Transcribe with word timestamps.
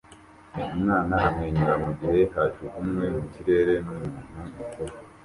Umwana 0.75 1.13
amwenyura 1.27 1.73
mugihe 1.83 2.19
bajugunywe 2.33 3.05
mu 3.15 3.23
kirere 3.33 3.73
numuntu 3.83 4.19
mukuru 4.37 4.93